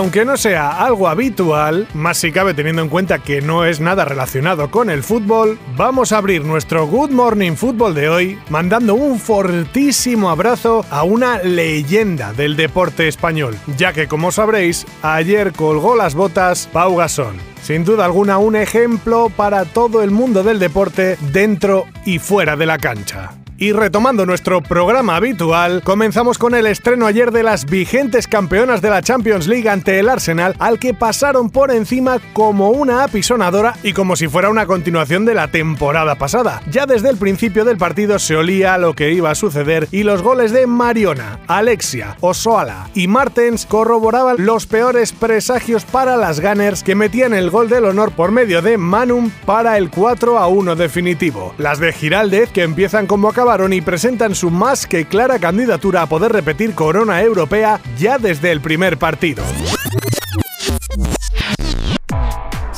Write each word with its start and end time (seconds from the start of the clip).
Aunque 0.00 0.24
no 0.24 0.38
sea 0.38 0.82
algo 0.82 1.08
habitual, 1.08 1.86
más 1.92 2.16
si 2.16 2.32
cabe 2.32 2.54
teniendo 2.54 2.80
en 2.80 2.88
cuenta 2.88 3.18
que 3.18 3.42
no 3.42 3.66
es 3.66 3.80
nada 3.80 4.06
relacionado 4.06 4.70
con 4.70 4.88
el 4.88 5.02
fútbol, 5.02 5.58
vamos 5.76 6.10
a 6.10 6.16
abrir 6.16 6.42
nuestro 6.42 6.86
Good 6.86 7.10
Morning 7.10 7.52
Fútbol 7.52 7.94
de 7.94 8.08
hoy 8.08 8.38
mandando 8.48 8.94
un 8.94 9.20
fortísimo 9.20 10.30
abrazo 10.30 10.86
a 10.90 11.02
una 11.02 11.42
leyenda 11.42 12.32
del 12.32 12.56
deporte 12.56 13.08
español, 13.08 13.58
ya 13.76 13.92
que 13.92 14.08
como 14.08 14.32
sabréis, 14.32 14.86
ayer 15.02 15.52
colgó 15.52 15.94
las 15.94 16.14
botas 16.14 16.66
Pau 16.72 16.96
Gasol. 16.96 17.34
Sin 17.60 17.84
duda 17.84 18.06
alguna 18.06 18.38
un 18.38 18.56
ejemplo 18.56 19.30
para 19.36 19.66
todo 19.66 20.02
el 20.02 20.12
mundo 20.12 20.42
del 20.42 20.58
deporte 20.58 21.18
dentro 21.30 21.84
y 22.06 22.18
fuera 22.18 22.56
de 22.56 22.64
la 22.64 22.78
cancha. 22.78 23.39
Y 23.62 23.72
retomando 23.72 24.24
nuestro 24.24 24.62
programa 24.62 25.16
habitual, 25.16 25.82
comenzamos 25.84 26.38
con 26.38 26.54
el 26.54 26.64
estreno 26.64 27.04
ayer 27.04 27.30
de 27.30 27.42
las 27.42 27.66
vigentes 27.66 28.26
campeonas 28.26 28.80
de 28.80 28.88
la 28.88 29.02
Champions 29.02 29.46
League 29.46 29.68
ante 29.68 29.98
el 29.98 30.08
Arsenal, 30.08 30.56
al 30.58 30.78
que 30.78 30.94
pasaron 30.94 31.50
por 31.50 31.70
encima 31.70 32.20
como 32.32 32.70
una 32.70 33.04
apisonadora 33.04 33.74
y 33.82 33.92
como 33.92 34.16
si 34.16 34.28
fuera 34.28 34.48
una 34.48 34.64
continuación 34.64 35.26
de 35.26 35.34
la 35.34 35.48
temporada 35.48 36.14
pasada. 36.14 36.62
Ya 36.70 36.86
desde 36.86 37.10
el 37.10 37.18
principio 37.18 37.66
del 37.66 37.76
partido 37.76 38.18
se 38.18 38.34
olía 38.34 38.78
lo 38.78 38.94
que 38.94 39.12
iba 39.12 39.30
a 39.30 39.34
suceder 39.34 39.88
y 39.90 40.04
los 40.04 40.22
goles 40.22 40.52
de 40.52 40.66
Mariona, 40.66 41.40
Alexia, 41.46 42.16
Osoala 42.20 42.88
y 42.94 43.08
Martens 43.08 43.66
corroboraban 43.66 44.36
los 44.38 44.64
peores 44.64 45.12
presagios 45.12 45.84
para 45.84 46.16
las 46.16 46.40
Gunners 46.40 46.82
que 46.82 46.94
metían 46.94 47.34
el 47.34 47.50
gol 47.50 47.68
del 47.68 47.84
honor 47.84 48.12
por 48.12 48.32
medio 48.32 48.62
de 48.62 48.78
Manum 48.78 49.30
para 49.44 49.76
el 49.76 49.90
4 49.90 50.38
a 50.38 50.46
1 50.46 50.76
definitivo. 50.76 51.54
Las 51.58 51.78
de 51.78 51.92
Giraldez 51.92 52.50
que 52.52 52.62
empiezan 52.62 53.06
como 53.06 53.28
acaban 53.28 53.49
y 53.50 53.80
presentan 53.80 54.36
su 54.36 54.48
más 54.48 54.86
que 54.86 55.06
clara 55.06 55.40
candidatura 55.40 56.02
a 56.02 56.06
poder 56.06 56.30
repetir 56.30 56.72
corona 56.72 57.20
europea 57.20 57.80
ya 57.98 58.16
desde 58.16 58.52
el 58.52 58.60
primer 58.60 58.96
partido. 58.96 59.42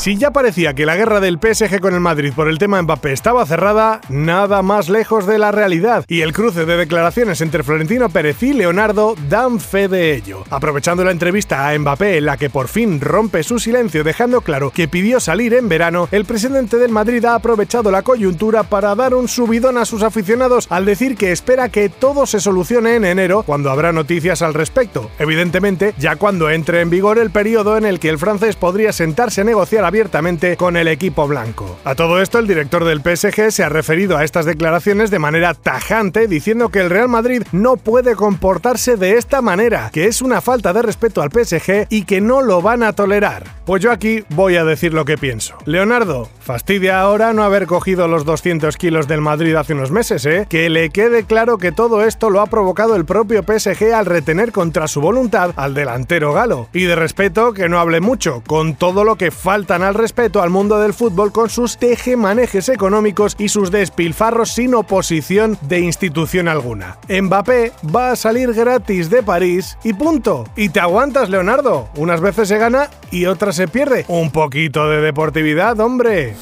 Si 0.02 0.16
ya 0.16 0.32
parecía 0.32 0.74
que 0.74 0.84
la 0.84 0.96
guerra 0.96 1.20
del 1.20 1.38
PSG 1.38 1.78
con 1.78 1.94
el 1.94 2.00
Madrid 2.00 2.32
por 2.34 2.48
el 2.48 2.58
tema 2.58 2.82
Mbappé 2.82 3.12
estaba 3.12 3.46
cerrada, 3.46 4.00
nada 4.08 4.60
más 4.60 4.88
lejos 4.88 5.28
de 5.28 5.38
la 5.38 5.52
realidad, 5.52 6.04
y 6.08 6.22
el 6.22 6.32
cruce 6.32 6.66
de 6.66 6.76
declaraciones 6.76 7.40
entre 7.40 7.62
Florentino 7.62 8.08
Pérez 8.08 8.42
y 8.42 8.52
Leonardo 8.52 9.14
dan 9.28 9.60
fe 9.60 9.86
de 9.86 10.16
ello. 10.16 10.42
Aprovechando 10.50 11.04
la 11.04 11.12
entrevista 11.12 11.68
a 11.68 11.78
Mbappé 11.78 12.16
en 12.18 12.26
la 12.26 12.36
que 12.36 12.50
por 12.50 12.66
fin 12.66 13.00
rompe 13.00 13.44
su 13.44 13.60
silencio 13.60 14.02
dejando 14.02 14.40
claro 14.40 14.72
que 14.72 14.88
pidió 14.88 15.20
salir 15.20 15.54
en 15.54 15.68
verano, 15.68 16.08
el 16.10 16.24
presidente 16.24 16.78
del 16.78 16.90
Madrid 16.90 17.24
ha 17.24 17.36
aprovechado 17.36 17.92
la 17.92 18.02
coyuntura 18.02 18.64
para 18.64 18.96
dar 18.96 19.14
un 19.14 19.28
subidón 19.28 19.78
a 19.78 19.84
sus 19.84 20.02
aficionados 20.02 20.66
al 20.68 20.84
decir 20.84 21.16
que 21.16 21.30
espera 21.30 21.68
que 21.68 21.88
todo 21.88 22.26
se 22.26 22.40
solucione 22.40 22.96
en 22.96 23.04
enero 23.04 23.44
cuando 23.44 23.70
habrá 23.70 23.92
noticias 23.92 24.42
al 24.42 24.54
respecto. 24.54 25.12
Evidentemente, 25.20 25.94
ya 25.96 26.16
cuando 26.16 26.50
entre 26.50 26.80
en 26.80 26.90
vigor 26.90 27.20
el 27.20 27.30
periodo 27.30 27.76
en 27.76 27.84
el 27.84 28.00
que 28.00 28.08
el 28.08 28.18
francés 28.18 28.56
podría 28.56 28.92
sentarse 28.92 29.42
a 29.42 29.44
negociar 29.44 29.91
abiertamente 29.92 30.56
con 30.56 30.78
el 30.78 30.88
equipo 30.88 31.28
blanco. 31.28 31.78
A 31.84 31.94
todo 31.94 32.22
esto, 32.22 32.38
el 32.38 32.46
director 32.46 32.82
del 32.86 33.02
PSG 33.02 33.52
se 33.52 33.62
ha 33.62 33.68
referido 33.68 34.16
a 34.16 34.24
estas 34.24 34.46
declaraciones 34.46 35.10
de 35.10 35.18
manera 35.18 35.52
tajante, 35.52 36.28
diciendo 36.28 36.70
que 36.70 36.80
el 36.80 36.88
Real 36.88 37.10
Madrid 37.10 37.42
no 37.52 37.76
puede 37.76 38.16
comportarse 38.16 38.96
de 38.96 39.18
esta 39.18 39.42
manera, 39.42 39.90
que 39.92 40.06
es 40.06 40.22
una 40.22 40.40
falta 40.40 40.72
de 40.72 40.80
respeto 40.80 41.20
al 41.20 41.30
PSG 41.30 41.88
y 41.90 42.04
que 42.04 42.22
no 42.22 42.40
lo 42.40 42.62
van 42.62 42.82
a 42.82 42.94
tolerar. 42.94 43.44
Pues 43.66 43.82
yo 43.82 43.92
aquí 43.92 44.24
voy 44.30 44.56
a 44.56 44.64
decir 44.64 44.94
lo 44.94 45.04
que 45.04 45.18
pienso. 45.18 45.56
Leonardo, 45.66 46.30
fastidia 46.40 47.02
ahora 47.02 47.34
no 47.34 47.42
haber 47.42 47.66
cogido 47.66 48.08
los 48.08 48.24
200 48.24 48.78
kilos 48.78 49.06
del 49.06 49.20
Madrid 49.20 49.54
hace 49.56 49.74
unos 49.74 49.90
meses, 49.90 50.24
¿eh? 50.24 50.46
Que 50.48 50.70
le 50.70 50.88
quede 50.88 51.24
claro 51.24 51.58
que 51.58 51.70
todo 51.70 52.02
esto 52.02 52.30
lo 52.30 52.40
ha 52.40 52.46
provocado 52.46 52.96
el 52.96 53.04
propio 53.04 53.42
PSG 53.42 53.92
al 53.92 54.06
retener 54.06 54.52
contra 54.52 54.88
su 54.88 55.02
voluntad 55.02 55.52
al 55.56 55.74
delantero 55.74 56.32
galo. 56.32 56.70
Y 56.72 56.84
de 56.84 56.96
respeto, 56.96 57.52
que 57.52 57.68
no 57.68 57.78
hable 57.78 58.00
mucho, 58.00 58.42
con 58.46 58.74
todo 58.74 59.04
lo 59.04 59.16
que 59.16 59.30
faltan 59.30 59.81
al 59.82 59.94
respeto 59.94 60.42
al 60.42 60.50
mundo 60.50 60.78
del 60.78 60.94
fútbol 60.94 61.32
con 61.32 61.48
sus 61.48 61.78
tejemanejes 61.78 62.68
económicos 62.68 63.36
y 63.38 63.48
sus 63.48 63.70
despilfarros 63.70 64.50
sin 64.50 64.74
oposición 64.74 65.58
de 65.62 65.80
institución 65.80 66.48
alguna. 66.48 66.98
Mbappé 67.08 67.72
va 67.94 68.12
a 68.12 68.16
salir 68.16 68.52
gratis 68.52 69.10
de 69.10 69.22
París 69.22 69.78
y 69.84 69.92
punto. 69.92 70.44
Y 70.56 70.68
te 70.68 70.80
aguantas, 70.80 71.28
Leonardo. 71.28 71.88
Unas 71.96 72.20
veces 72.20 72.48
se 72.48 72.58
gana 72.58 72.88
y 73.10 73.26
otras 73.26 73.56
se 73.56 73.68
pierde. 73.68 74.04
Un 74.08 74.30
poquito 74.30 74.88
de 74.88 75.00
deportividad, 75.00 75.78
hombre. 75.80 76.34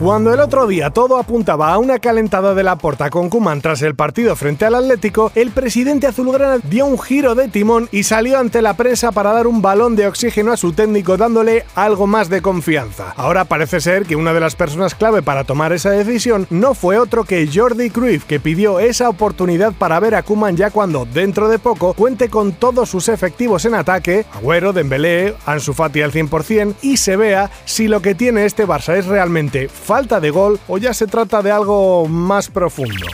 Cuando 0.00 0.32
el 0.32 0.38
otro 0.38 0.68
día 0.68 0.90
todo 0.90 1.18
apuntaba 1.18 1.72
a 1.72 1.78
una 1.78 1.98
calentada 1.98 2.54
de 2.54 2.62
la 2.62 2.76
porta 2.76 3.10
con 3.10 3.28
Kuman 3.28 3.60
tras 3.60 3.82
el 3.82 3.96
partido 3.96 4.36
frente 4.36 4.64
al 4.64 4.76
Atlético, 4.76 5.32
el 5.34 5.50
presidente 5.50 6.06
azulgrana 6.06 6.58
dio 6.62 6.86
un 6.86 7.00
giro 7.00 7.34
de 7.34 7.48
timón 7.48 7.88
y 7.90 8.04
salió 8.04 8.38
ante 8.38 8.62
la 8.62 8.74
prensa 8.74 9.10
para 9.10 9.32
dar 9.32 9.48
un 9.48 9.60
balón 9.60 9.96
de 9.96 10.06
oxígeno 10.06 10.52
a 10.52 10.56
su 10.56 10.72
técnico 10.72 11.16
dándole 11.16 11.64
algo 11.74 12.06
más 12.06 12.28
de 12.28 12.42
confianza. 12.42 13.12
Ahora 13.16 13.44
parece 13.46 13.80
ser 13.80 14.06
que 14.06 14.14
una 14.14 14.32
de 14.32 14.38
las 14.38 14.54
personas 14.54 14.94
clave 14.94 15.20
para 15.20 15.42
tomar 15.42 15.72
esa 15.72 15.90
decisión 15.90 16.46
no 16.48 16.74
fue 16.74 16.96
otro 16.96 17.24
que 17.24 17.48
Jordi 17.52 17.90
Cruyff, 17.90 18.24
que 18.24 18.38
pidió 18.38 18.78
esa 18.78 19.08
oportunidad 19.08 19.72
para 19.72 19.98
ver 19.98 20.14
a 20.14 20.22
Kuman 20.22 20.56
ya 20.56 20.70
cuando 20.70 21.06
dentro 21.06 21.48
de 21.48 21.58
poco 21.58 21.94
cuente 21.94 22.28
con 22.28 22.52
todos 22.52 22.88
sus 22.88 23.08
efectivos 23.08 23.64
en 23.64 23.74
ataque, 23.74 24.26
Agüero, 24.32 24.72
Dembélé, 24.72 25.34
Ansu 25.44 25.74
Fati 25.74 26.02
al 26.02 26.12
100% 26.12 26.76
y 26.82 26.98
se 26.98 27.16
vea 27.16 27.50
si 27.64 27.88
lo 27.88 28.00
que 28.00 28.14
tiene 28.14 28.44
este 28.44 28.64
Barça 28.64 28.96
es 28.96 29.06
realmente 29.06 29.68
falta 29.88 30.20
de 30.20 30.28
gol 30.28 30.60
o 30.68 30.76
ya 30.76 30.92
se 30.92 31.06
trata 31.06 31.40
de 31.40 31.50
algo 31.50 32.06
más 32.08 32.50
profundo. 32.50 33.06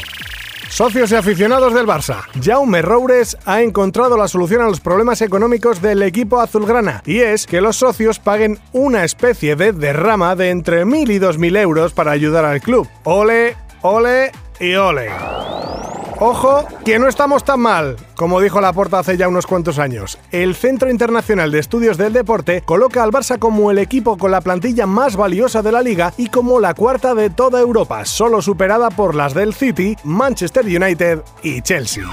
Socios 0.69 1.13
y 1.13 1.15
aficionados 1.15 1.73
del 1.73 1.87
Barça, 1.87 2.25
Jaume 2.43 2.83
Roures 2.83 3.37
ha 3.45 3.63
encontrado 3.63 4.17
la 4.17 4.27
solución 4.27 4.61
a 4.61 4.67
los 4.67 4.81
problemas 4.81 5.23
económicos 5.23 5.81
del 5.81 6.03
equipo 6.03 6.41
azulgrana 6.41 7.01
y 7.07 7.21
es 7.21 7.47
que 7.47 7.61
los 7.61 7.77
socios 7.77 8.19
paguen 8.19 8.59
una 8.73 9.05
especie 9.05 9.55
de 9.55 9.73
derrama 9.73 10.35
de 10.35 10.51
entre 10.51 10.85
1.000 10.85 11.15
y 11.15 11.19
2.000 11.21 11.59
euros 11.59 11.93
para 11.93 12.11
ayudar 12.11 12.45
al 12.45 12.61
club. 12.61 12.89
Ole, 13.05 13.57
ole 13.83 14.33
y 14.59 14.75
ole. 14.75 15.11
Ojo, 16.21 16.65
que 16.85 16.99
no 16.99 17.09
estamos 17.09 17.45
tan 17.45 17.61
mal, 17.61 17.97
como 18.15 18.41
dijo 18.41 18.61
Laporta 18.61 19.01
hace 19.01 19.17
ya 19.17 19.29
unos 19.29 19.47
cuantos 19.47 19.79
años. 19.79 20.19
El 20.31 20.55
Centro 20.55 20.91
Internacional 20.91 21.51
de 21.51 21.59
Estudios 21.59 21.99
del 21.99 22.13
Deporte 22.13 22.63
coloca 22.63 23.03
al 23.03 23.11
Barça 23.11 23.39
como 23.39 23.71
el 23.71 23.79
equipo 23.79 24.17
con 24.17 24.31
la 24.31 24.41
plantilla 24.41 24.87
más 24.87 25.17
valiosa 25.17 25.63
de 25.63 25.73
la 25.73 25.83
liga 25.83 26.13
y 26.17 26.29
como 26.29 26.61
la 26.61 26.75
cuarta 26.75 27.15
de 27.15 27.31
toda 27.31 27.61
Europa, 27.61 28.05
solo 28.05 28.43
superada 28.43 28.91
por 28.91 29.15
las 29.15 29.35
del 29.35 29.55
City, 29.55 29.97
Manchester 30.05 30.65
United 30.65 31.21
y 31.43 31.63
Chelsea. 31.63 32.05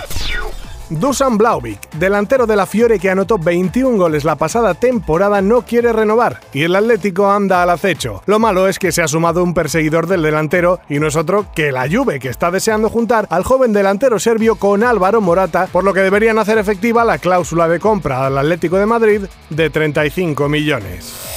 Dusan 0.92 1.38
Blauvik, 1.38 1.90
delantero 1.92 2.46
de 2.46 2.58
la 2.58 2.66
Fiore 2.66 3.00
que 3.00 3.10
anotó 3.10 3.38
21 3.38 3.98
goles 3.98 4.26
la 4.26 4.36
pasada 4.36 4.74
temporada, 4.74 5.42
no 5.42 5.62
quiere 5.62 5.94
renovar 5.94 6.42
y 6.54 6.64
el 6.64 6.76
Atlético 6.76 7.32
anda 7.32 7.64
al 7.64 7.70
acecho. 7.70 8.22
Lo 8.26 8.40
malo 8.40 8.68
es 8.68 8.78
que 8.78 8.92
se 8.92 9.02
ha 9.02 9.08
sumado 9.08 9.42
un 9.42 9.54
perseguidor 9.54 10.08
del 10.08 10.22
delantero 10.22 10.82
y 10.90 11.00
no 11.00 11.08
es 11.08 11.16
otro 11.16 11.46
que 11.56 11.72
la 11.72 11.88
Juve, 11.90 12.20
que 12.20 12.28
está 12.28 12.52
deseando 12.52 12.90
juntar 12.90 13.26
al 13.30 13.46
joven 13.46 13.72
delantero 13.72 14.20
serbio 14.20 14.56
con 14.56 14.84
Álvaro 14.84 15.22
Morata, 15.22 15.70
por 15.72 15.86
lo 15.86 15.94
que 15.94 16.02
deberían 16.02 16.38
hacer 16.40 16.58
efectiva 16.58 17.06
la 17.06 17.20
cláusula 17.20 17.70
de 17.70 17.80
compra 17.80 18.26
al 18.26 18.38
Atlético 18.38 18.76
de 18.76 18.86
Madrid 18.86 19.22
de 19.50 19.70
35 19.70 20.50
millones. 20.50 21.31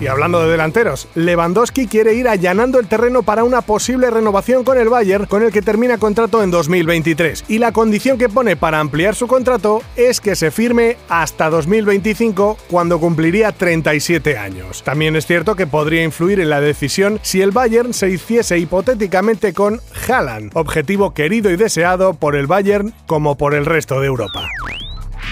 Y 0.00 0.08
hablando 0.08 0.42
de 0.42 0.50
delanteros, 0.50 1.08
Lewandowski 1.14 1.86
quiere 1.86 2.14
ir 2.14 2.28
allanando 2.28 2.78
el 2.78 2.86
terreno 2.86 3.22
para 3.22 3.44
una 3.44 3.62
posible 3.62 4.10
renovación 4.10 4.62
con 4.62 4.78
el 4.78 4.88
Bayern, 4.88 5.26
con 5.26 5.42
el 5.42 5.52
que 5.52 5.62
termina 5.62 5.98
contrato 5.98 6.42
en 6.42 6.50
2023. 6.50 7.44
Y 7.48 7.58
la 7.58 7.72
condición 7.72 8.18
que 8.18 8.28
pone 8.28 8.56
para 8.56 8.80
ampliar 8.80 9.14
su 9.14 9.26
contrato 9.26 9.82
es 9.96 10.20
que 10.20 10.36
se 10.36 10.50
firme 10.50 10.98
hasta 11.08 11.48
2025, 11.48 12.58
cuando 12.70 13.00
cumpliría 13.00 13.52
37 13.52 14.36
años. 14.36 14.82
También 14.82 15.16
es 15.16 15.26
cierto 15.26 15.56
que 15.56 15.66
podría 15.66 16.04
influir 16.04 16.40
en 16.40 16.50
la 16.50 16.60
decisión 16.60 17.18
si 17.22 17.40
el 17.40 17.52
Bayern 17.52 17.94
se 17.94 18.10
hiciese 18.10 18.58
hipotéticamente 18.58 19.54
con 19.54 19.80
Haaland, 20.08 20.50
objetivo 20.54 21.14
querido 21.14 21.50
y 21.50 21.56
deseado 21.56 22.14
por 22.14 22.36
el 22.36 22.46
Bayern 22.46 22.92
como 23.06 23.36
por 23.36 23.54
el 23.54 23.64
resto 23.64 24.00
de 24.00 24.08
Europa. 24.08 24.46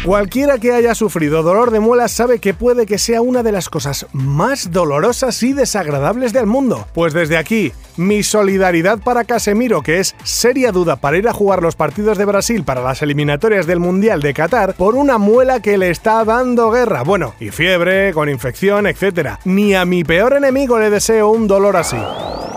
Cualquiera 0.05 0.59
que 0.59 0.71
haya 0.71 0.95
sufrido 0.95 1.43
dolor 1.43 1.71
de 1.71 1.81
muelas 1.81 2.13
sabe 2.13 2.39
que 2.39 2.53
puede 2.53 2.85
que 2.85 2.99
sea 2.99 3.23
una 3.23 3.43
de 3.43 3.53
las 3.53 3.71
cosas 3.71 4.07
más 4.13 4.71
dolorosas 4.71 5.43
y 5.43 5.55
desagradables 5.55 6.35
del 6.35 6.45
mundo. 6.45 6.87
Pues 6.93 7.15
desde 7.15 7.39
aquí, 7.39 7.73
mi 7.97 8.23
solidaridad 8.23 8.99
para 8.99 9.25
Casemiro, 9.25 9.83
que 9.83 10.01
es 10.01 10.15
seria 10.25 10.73
duda 10.73 10.97
para 10.97 11.19
ir 11.19 11.29
a 11.29 11.33
jugar 11.33 11.63
los 11.63 11.77
partidos 11.77 12.19
de 12.19 12.25
Brasil 12.25 12.65
para 12.65 12.83
las 12.83 13.03
eliminatorias 13.03 13.67
del 13.67 13.81
Mundial 13.81 14.21
de 14.21 14.35
Qatar 14.35 14.75
por 14.75 14.95
una 14.95 15.19
muela 15.19 15.61
que 15.61 15.79
le 15.79 15.91
está 15.91 16.25
dando 16.25 16.71
guerra. 16.71 17.03
Bueno, 17.03 17.35
y 17.41 17.51
fiebre, 17.51 18.13
con 18.13 18.29
infección, 18.29 18.87
etc. 18.87 19.39
Ni 19.45 19.75
a 19.75 19.85
mi 19.85 20.05
peor 20.05 20.35
enemigo 20.35 20.79
le 20.79 20.91
deseo 20.91 21.31
un 21.31 21.47
dolor 21.47 21.77
así. 21.77 21.99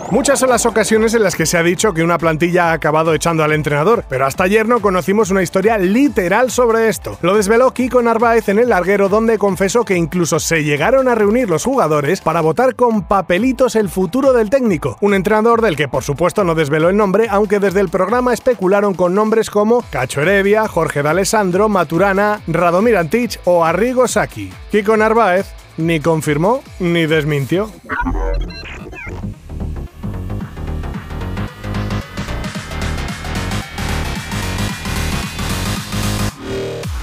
Muchas 0.10 0.40
son 0.40 0.50
las 0.50 0.66
ocasiones 0.66 1.14
en 1.16 1.24
las 1.24 1.36
que 1.36 1.46
se 1.46 1.58
ha 1.58 1.64
dicho 1.64 1.94
que 1.94 2.02
una 2.02 2.18
plantilla 2.18 2.70
ha 2.70 2.72
acabado 2.72 3.14
echando 3.14 3.44
al 3.44 3.52
entrenador, 3.52 4.06
pero 4.08 4.26
hasta 4.26 4.46
ayer 4.46 4.66
no 4.66 4.80
conocimos 4.80 5.32
una 5.32 5.44
historia 5.44 5.78
literal 5.78 6.50
sobre 6.50 6.88
esto. 6.88 7.18
Lo 7.22 7.36
desveló 7.36 7.74
Kiko 7.74 8.02
Narváez 8.02 8.48
en 8.48 8.58
el 8.58 8.70
larguero 8.70 9.10
donde 9.10 9.38
confesó 9.38 9.84
que 9.84 9.98
incluso 9.98 10.40
se 10.40 10.64
llegaron 10.64 11.10
a 11.10 11.16
reunir 11.16 11.50
los 11.50 11.66
jugadores 11.66 12.22
para 12.22 12.40
votar 12.40 12.76
con 12.76 13.04
papelitos 13.04 13.76
el 13.76 13.90
futuro 13.90 14.32
del 14.32 14.50
técnico, 14.50 14.98
entrenador 15.28 15.62
del 15.62 15.76
que 15.76 15.90
por 15.90 16.06
supuesto 16.06 16.46
no 16.46 16.56
desveló 16.56 16.88
el 16.88 16.96
nombre, 16.96 17.28
aunque 17.30 17.60
desde 17.60 17.82
el 17.82 17.90
programa 17.90 18.34
especularon 18.34 18.94
con 18.94 19.14
nombres 19.14 19.50
como 19.50 19.84
Cacho 19.90 20.22
Heredia, 20.22 20.70
Jorge 20.70 21.04
D'Alessandro, 21.04 21.68
Maturana, 21.68 22.40
Radomir 22.48 22.96
Antich 22.96 23.38
o 23.44 23.66
Arrigo 23.66 24.08
Saki. 24.08 24.50
Kiko 24.72 24.96
Narváez 24.96 25.48
ni 25.76 26.00
confirmó 26.00 26.62
ni 26.80 27.08
desmintió. 27.08 27.70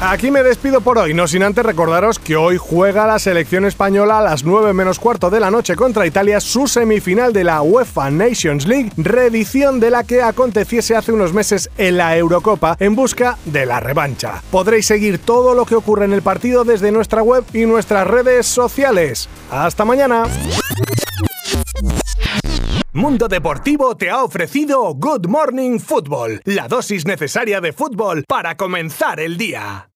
Aquí 0.07 0.31
me 0.31 0.43
despido 0.43 0.83
por 0.83 0.99
hoy, 0.99 1.15
no 1.15 1.27
sin 1.27 1.43
antes 1.43 1.65
recordaros 1.65 2.19
que 2.19 2.37
hoy 2.37 2.59
juega 2.59 3.07
la 3.07 3.19
selección 3.19 3.65
española 3.65 4.19
a 4.19 4.23
las 4.23 4.45
9 4.45 4.75
menos 4.75 4.99
cuarto 4.99 5.31
de 5.31 5.41
la 5.41 5.51
noche 5.51 5.77
contra 5.77 6.07
Italia 6.07 6.41
su 6.41 6.69
semifinal 6.69 7.33
de 7.33 7.43
la 7.43 7.63
UEFA 7.63 8.11
Nations 8.11 8.67
League, 8.67 8.93
reedición 8.99 9.81
de 9.81 9.89
la 9.89 10.05
que 10.05 10.21
aconteciese 10.21 10.95
hace 10.95 11.11
unos 11.11 11.33
meses 11.33 11.71
en 11.79 11.97
la 11.97 12.19
Eurocopa 12.19 12.77
en 12.81 12.95
busca 12.95 13.39
de 13.47 13.65
la 13.65 13.81
revancha. 13.81 14.43
Podréis 14.51 14.87
seguir 14.87 15.21
todo 15.21 15.55
lo 15.55 15.65
que 15.65 15.75
ocurre 15.75 16.05
en 16.05 16.13
el 16.13 16.21
partido 16.21 16.65
desde 16.65 16.93
nuestra 16.93 17.23
web 17.23 17.43
y 17.55 17.65
nuestras 17.65 18.07
redes 18.07 18.45
sociales. 18.47 19.27
¡Hasta 19.51 19.87
mañana! 19.87 20.25
Mundo 22.93 23.27
Deportivo 23.27 23.97
te 23.97 24.11
ha 24.11 24.23
ofrecido 24.23 24.95
Good 24.95 25.29
Morning 25.29 25.79
Football, 25.79 26.43
la 26.45 26.69
dosis 26.69 27.07
necesaria 27.07 27.63
de 27.63 27.73
fútbol 27.73 28.25
para 28.29 28.57
comenzar 28.59 29.19
el 29.19 29.39
día. 29.39 29.89